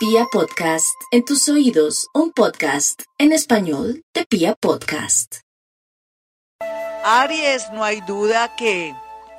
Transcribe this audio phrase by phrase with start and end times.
[0.00, 5.40] Pia Podcast, en tus oídos, un podcast en español de Pia Podcast.
[7.04, 8.94] Aries, no hay duda que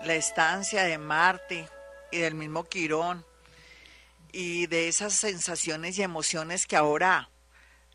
[0.05, 1.67] la estancia de Marte
[2.11, 3.25] y del mismo Quirón
[4.31, 7.31] y de esas sensaciones y emociones que ahora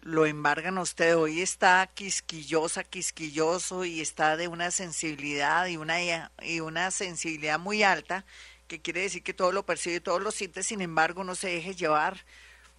[0.01, 1.17] lo embargan a usted.
[1.17, 6.01] Hoy está quisquillosa, quisquilloso y está de una sensibilidad y una,
[6.43, 8.27] y una sensibilidad muy alta,
[8.67, 11.77] que quiere decir que todo lo percibe, todo lo siente, sin embargo no se deje
[11.77, 12.25] llevar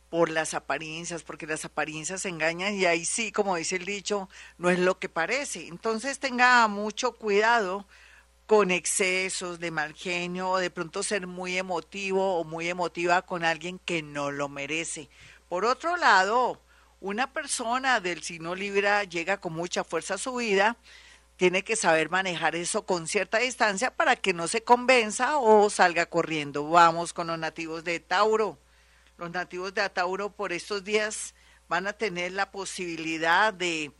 [0.09, 4.69] por las apariencias, porque las apariencias engañan y ahí sí, como dice el dicho, no
[4.69, 5.67] es lo que parece.
[5.67, 7.85] Entonces tenga mucho cuidado
[8.45, 13.79] con excesos de mal genio de pronto ser muy emotivo o muy emotiva con alguien
[13.79, 15.09] que no lo merece.
[15.49, 16.61] Por otro lado,
[17.01, 20.77] una persona del signo Libra llega con mucha fuerza a su vida,
[21.35, 26.05] tiene que saber manejar eso con cierta distancia para que no se convenza o salga
[26.07, 26.69] corriendo.
[26.69, 28.57] Vamos con los nativos de Tauro.
[29.17, 31.33] Los nativos de Tauro por estos días
[31.67, 33.91] van a tener la posibilidad de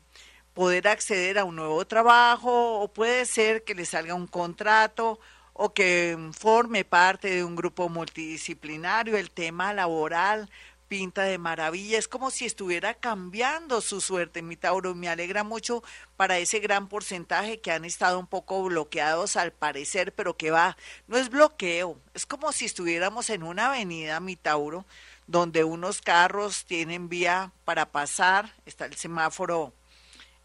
[0.54, 5.20] poder acceder a un nuevo trabajo o puede ser que le salga un contrato
[5.54, 9.18] o que forme parte de un grupo multidisciplinario.
[9.18, 10.52] El tema laboral
[10.88, 14.96] pinta de maravilla, es como si estuviera cambiando su suerte, mi Tauro.
[14.96, 15.84] Me alegra mucho
[16.16, 20.78] para ese gran porcentaje que han estado un poco bloqueados al parecer, pero que va,
[21.08, 24.86] no es bloqueo, es como si estuviéramos en una avenida, mi Tauro,
[25.28, 29.74] donde unos carros tienen vía para pasar, está el semáforo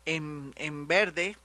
[0.05, 1.37] en, en verde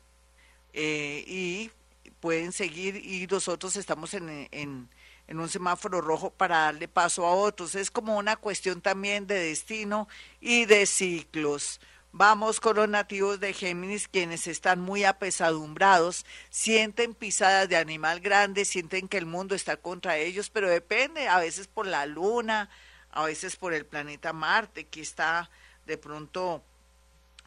[0.73, 1.72] eh, y
[2.20, 4.89] pueden seguir y nosotros estamos en, en,
[5.28, 7.75] en, un semáforo rojo para darle paso a otros.
[7.75, 10.08] Es como una cuestión también de destino
[10.39, 11.80] y de ciclos.
[12.11, 18.66] Vamos con los nativos de Géminis, quienes están muy apesadumbrados, sienten pisadas de animal grande,
[18.66, 22.70] sienten que el mundo está contra ellos, pero depende, a veces por la luna,
[23.11, 25.52] a veces por el planeta Marte, que está
[25.86, 26.64] de pronto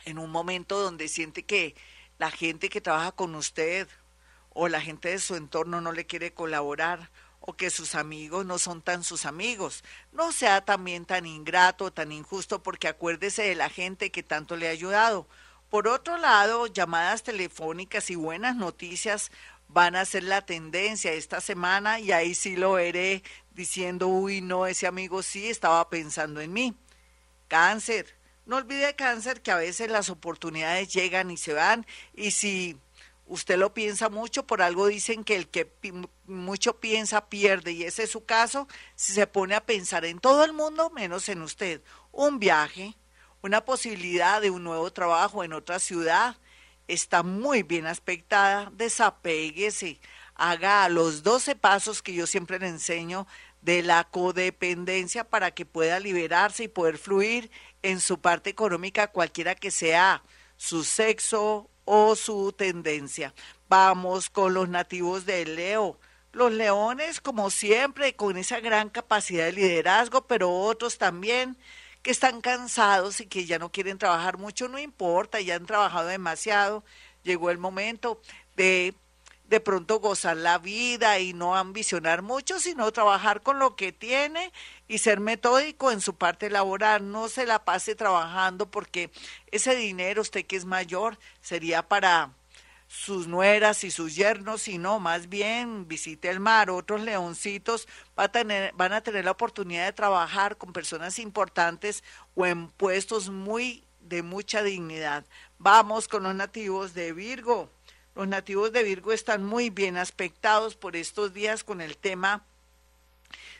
[0.05, 1.75] en un momento donde siente que
[2.19, 3.89] la gente que trabaja con usted
[4.51, 7.11] o la gente de su entorno no le quiere colaborar
[7.56, 9.84] que sus amigos no son tan sus amigos.
[10.12, 14.68] No sea también tan ingrato, tan injusto, porque acuérdese de la gente que tanto le
[14.68, 15.27] ha ayudado.
[15.68, 19.30] Por otro lado, llamadas telefónicas y buenas noticias
[19.68, 23.22] van a ser la tendencia esta semana y ahí sí lo veré
[23.52, 26.77] diciendo, uy, no, ese amigo sí estaba pensando en mí.
[27.46, 32.77] Cáncer, no olvide cáncer que a veces las oportunidades llegan y se van y si
[33.30, 35.73] usted lo piensa mucho, por algo dicen que el que
[36.27, 40.45] mucho piensa pierde y ese es su caso, si se pone a pensar en todo
[40.45, 41.80] el mundo menos en usted.
[42.11, 42.96] Un viaje,
[43.41, 46.39] una posibilidad de un nuevo trabajo en otra ciudad
[46.89, 50.01] está muy bien aspectada, desapéguese,
[50.35, 53.29] haga los 12 pasos que yo siempre le enseño
[53.62, 57.52] de la codependencia para que pueda liberarse y poder fluir
[57.83, 60.24] en su parte económica, cualquiera que sea
[60.57, 63.34] su sexo o su tendencia.
[63.68, 65.98] Vamos con los nativos de Leo.
[66.30, 71.56] Los leones, como siempre, con esa gran capacidad de liderazgo, pero otros también
[72.02, 76.06] que están cansados y que ya no quieren trabajar mucho, no importa, ya han trabajado
[76.06, 76.84] demasiado.
[77.24, 78.23] Llegó el momento
[78.55, 78.95] de
[79.50, 84.52] de pronto gozar la vida y no ambicionar mucho, sino trabajar con lo que tiene
[84.86, 87.11] y ser metódico en su parte laboral.
[87.11, 89.11] No se la pase trabajando porque
[89.50, 92.30] ese dinero, usted que es mayor, sería para
[92.86, 96.70] sus nueras y sus yernos, sino más bien visite el mar.
[96.70, 102.05] Otros leoncitos va a tener, van a tener la oportunidad de trabajar con personas importantes
[102.36, 105.24] o en puestos muy de mucha dignidad.
[105.58, 107.68] Vamos con los nativos de Virgo.
[108.20, 112.45] Los nativos de Virgo están muy bien aspectados por estos días con el tema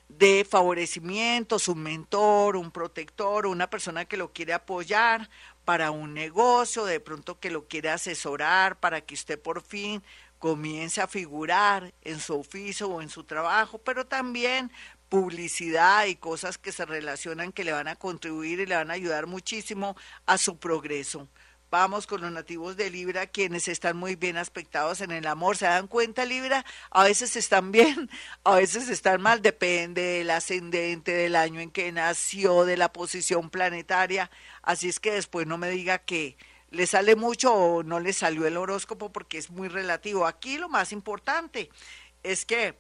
[0.07, 5.31] de favorecimientos, un mentor, un protector, una persona que lo quiere apoyar
[5.65, 10.03] para un negocio, de pronto que lo quiere asesorar para que usted por fin
[10.39, 14.71] comience a figurar en su oficio o en su trabajo, pero también
[15.09, 18.95] publicidad y cosas que se relacionan que le van a contribuir y le van a
[18.95, 19.97] ayudar muchísimo
[20.27, 21.29] a su progreso.
[21.71, 25.57] Vamos con los nativos de Libra, quienes están muy bien aspectados en el amor.
[25.57, 26.65] ¿Se dan cuenta, Libra?
[26.91, 28.11] A veces están bien,
[28.43, 33.51] a veces están mal, depende del ascendente, del año en que nació, de la posición
[33.51, 34.33] planetaria.
[34.63, 36.37] Así es que después no me diga que
[36.71, 40.27] le sale mucho o no le salió el horóscopo porque es muy relativo.
[40.27, 41.71] Aquí lo más importante
[42.25, 42.77] es que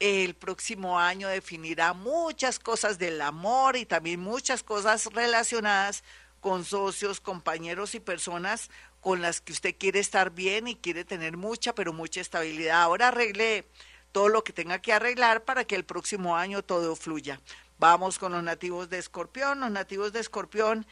[0.00, 6.04] el próximo año definirá muchas cosas del amor y también muchas cosas relacionadas
[6.40, 8.70] con socios, compañeros y personas
[9.00, 12.82] con las que usted quiere estar bien y quiere tener mucha, pero mucha estabilidad.
[12.82, 13.68] Ahora arregle
[14.12, 17.40] todo lo que tenga que arreglar para que el próximo año todo fluya.
[17.78, 19.60] Vamos con los nativos de Escorpión.
[19.60, 20.86] Los nativos de Escorpión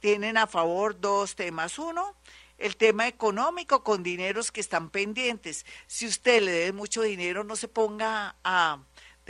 [0.00, 1.78] tienen a favor dos temas.
[1.78, 2.14] Uno,
[2.58, 5.64] el tema económico con dineros que están pendientes.
[5.86, 8.80] Si usted le debe mucho dinero, no se ponga a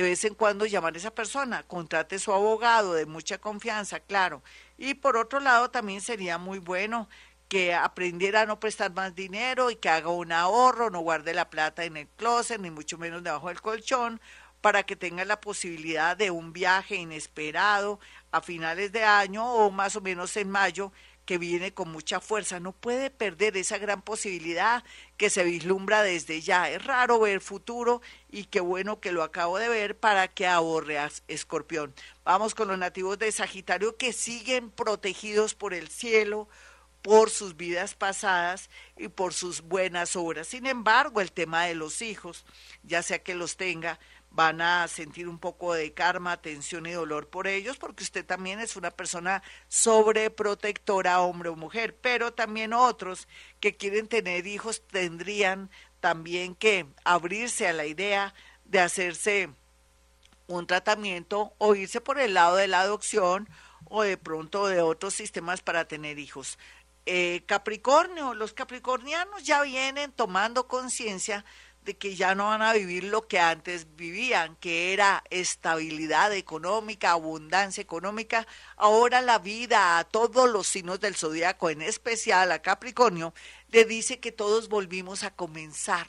[0.00, 4.42] de vez en cuando llamar a esa persona, contrate su abogado de mucha confianza, claro.
[4.78, 7.06] Y por otro lado, también sería muy bueno
[7.48, 11.50] que aprendiera a no prestar más dinero y que haga un ahorro, no guarde la
[11.50, 14.22] plata en el closet, ni mucho menos debajo del colchón,
[14.62, 18.00] para que tenga la posibilidad de un viaje inesperado
[18.32, 20.92] a finales de año o más o menos en mayo
[21.24, 22.60] que viene con mucha fuerza.
[22.60, 24.84] No puede perder esa gran posibilidad
[25.16, 26.68] que se vislumbra desde ya.
[26.70, 31.22] Es raro ver futuro y qué bueno que lo acabo de ver para que ahorreas,
[31.28, 31.94] escorpión.
[32.24, 36.48] Vamos con los nativos de Sagitario que siguen protegidos por el cielo,
[37.02, 40.48] por sus vidas pasadas y por sus buenas obras.
[40.48, 42.44] Sin embargo, el tema de los hijos,
[42.82, 43.98] ya sea que los tenga,
[44.30, 48.60] van a sentir un poco de karma, tensión y dolor por ellos, porque usted también
[48.60, 53.26] es una persona sobreprotectora, hombre o mujer, pero también otros
[53.58, 58.34] que quieren tener hijos tendrían también que abrirse a la idea
[58.64, 59.50] de hacerse
[60.46, 63.48] un tratamiento o irse por el lado de la adopción
[63.84, 66.58] o de pronto de otros sistemas para tener hijos.
[67.06, 71.44] Eh, Capricornio, los capricornianos ya vienen tomando conciencia
[71.84, 77.12] de que ya no van a vivir lo que antes vivían, que era estabilidad económica,
[77.12, 78.46] abundancia económica.
[78.76, 83.32] Ahora la vida a todos los signos del zodiaco, en especial a Capricornio,
[83.70, 86.06] le dice que todos volvimos a comenzar,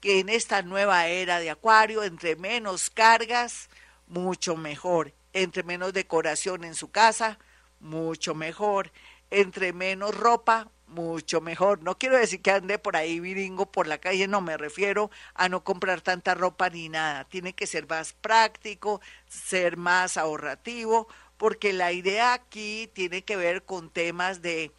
[0.00, 3.68] que en esta nueva era de Acuario, entre menos cargas,
[4.06, 7.38] mucho mejor, entre menos decoración en su casa,
[7.80, 8.92] mucho mejor,
[9.30, 11.82] entre menos ropa, mucho mejor.
[11.82, 15.48] No quiero decir que ande por ahí viringo por la calle, no me refiero a
[15.48, 17.24] no comprar tanta ropa ni nada.
[17.24, 23.64] Tiene que ser más práctico, ser más ahorrativo, porque la idea aquí tiene que ver
[23.64, 24.72] con temas de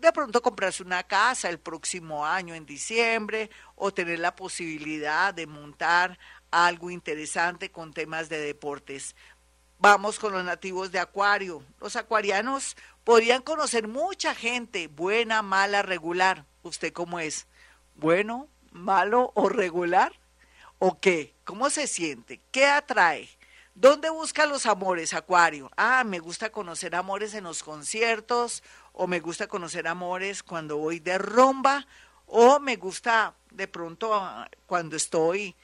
[0.00, 5.46] de pronto comprarse una casa el próximo año en diciembre o tener la posibilidad de
[5.46, 6.18] montar
[6.50, 9.14] algo interesante con temas de deportes.
[9.82, 11.62] Vamos con los nativos de Acuario.
[11.80, 16.44] Los acuarianos podrían conocer mucha gente, buena, mala, regular.
[16.62, 17.46] ¿Usted cómo es?
[17.94, 20.12] ¿Bueno, malo o regular?
[20.78, 21.34] ¿O qué?
[21.44, 22.42] ¿Cómo se siente?
[22.52, 23.30] ¿Qué atrae?
[23.74, 25.70] ¿Dónde busca los amores, Acuario?
[25.78, 28.62] Ah, me gusta conocer amores en los conciertos,
[28.92, 31.86] o me gusta conocer amores cuando voy de rumba,
[32.26, 35.56] o me gusta de pronto ah, cuando estoy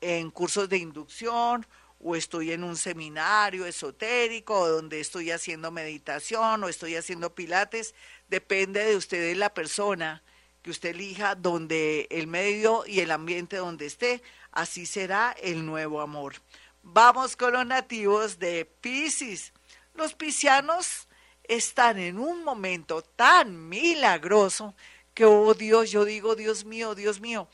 [0.00, 1.66] en cursos de inducción,
[2.06, 7.94] o estoy en un seminario esotérico, o donde estoy haciendo meditación, o estoy haciendo pilates,
[8.28, 10.22] depende de usted y la persona
[10.62, 14.22] que usted elija, donde el medio y el ambiente donde esté,
[14.52, 16.34] así será el nuevo amor.
[16.82, 19.54] Vamos con los nativos de Pisces.
[19.94, 21.08] Los piscianos
[21.44, 24.74] están en un momento tan milagroso
[25.14, 27.48] que, oh Dios, yo digo, Dios mío, Dios mío,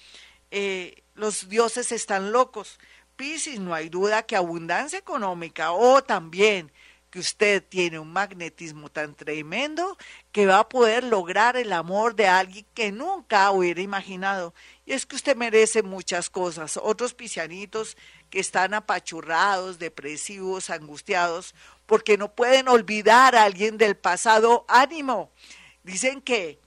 [0.50, 2.81] eh, los dioses están locos
[3.20, 6.72] Piscis, no hay duda que abundancia económica o también
[7.11, 9.99] que usted tiene un magnetismo tan tremendo
[10.32, 14.55] que va a poder lograr el amor de alguien que nunca hubiera imaginado.
[14.87, 16.78] Y es que usted merece muchas cosas.
[16.82, 17.99] Otros piscianitos
[18.31, 24.65] que están apachurrados, depresivos, angustiados, porque no pueden olvidar a alguien del pasado.
[24.67, 25.31] Ánimo.
[25.82, 26.58] Dicen que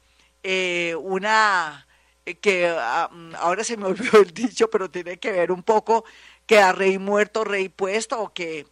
[0.43, 1.87] eh, una
[2.25, 5.63] eh, que ah, mm, ahora se me olvidó el dicho, pero tiene que ver un
[5.63, 6.05] poco
[6.45, 8.67] que a rey muerto, rey puesto, o que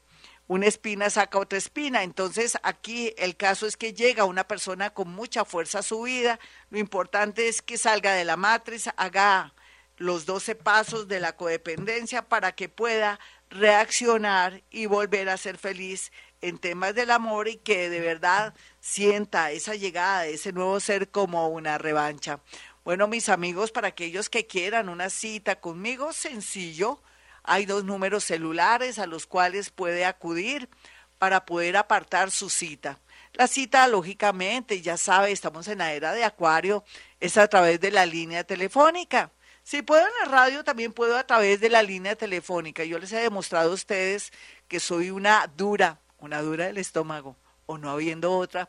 [0.48, 2.04] una espina saca otra espina.
[2.04, 6.40] Entonces aquí el caso es que llega una persona con mucha fuerza a su vida.
[6.70, 9.54] Lo importante es que salga de la matriz, haga
[9.96, 16.12] los 12 pasos de la codependencia para que pueda reaccionar y volver a ser feliz
[16.42, 21.12] en temas del amor y que de verdad sienta esa llegada de ese nuevo ser
[21.12, 22.40] como una revancha.
[22.84, 27.02] Bueno, mis amigos, para aquellos que quieran una cita conmigo, sencillo,
[27.44, 30.70] hay dos números celulares a los cuales puede acudir
[31.18, 33.00] para poder apartar su cita.
[33.34, 36.84] La cita, lógicamente, ya sabe, estamos en la era de Acuario,
[37.20, 39.32] es a través de la línea telefónica.
[39.64, 42.84] Si puedo en la radio, también puedo a través de la línea telefónica.
[42.84, 44.34] Yo les he demostrado a ustedes
[44.68, 48.68] que soy una dura, una dura del estómago, o no habiendo otra,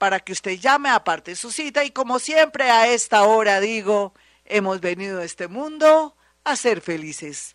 [0.00, 4.14] para que usted llame, aparte su cita y como siempre a esta hora digo,
[4.46, 7.54] hemos venido a este mundo a ser felices.